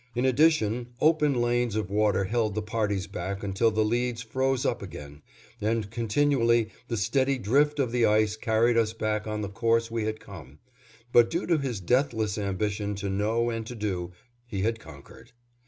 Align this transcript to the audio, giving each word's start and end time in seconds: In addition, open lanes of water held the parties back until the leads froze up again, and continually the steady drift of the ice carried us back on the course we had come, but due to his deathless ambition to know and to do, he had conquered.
In 0.15 0.25
addition, 0.25 0.87
open 0.99 1.35
lanes 1.35 1.75
of 1.75 1.91
water 1.91 2.23
held 2.23 2.55
the 2.55 2.61
parties 2.63 3.05
back 3.05 3.43
until 3.43 3.69
the 3.69 3.85
leads 3.85 4.23
froze 4.23 4.65
up 4.65 4.81
again, 4.81 5.21
and 5.61 5.91
continually 5.91 6.69
the 6.87 6.97
steady 6.97 7.37
drift 7.37 7.77
of 7.77 7.91
the 7.91 8.03
ice 8.03 8.35
carried 8.35 8.77
us 8.77 8.93
back 8.93 9.27
on 9.27 9.41
the 9.41 9.47
course 9.47 9.91
we 9.91 10.05
had 10.05 10.19
come, 10.19 10.57
but 11.13 11.29
due 11.29 11.45
to 11.45 11.59
his 11.59 11.79
deathless 11.79 12.39
ambition 12.39 12.95
to 12.95 13.11
know 13.11 13.51
and 13.51 13.67
to 13.67 13.75
do, 13.75 14.11
he 14.47 14.63
had 14.63 14.79
conquered. 14.79 15.33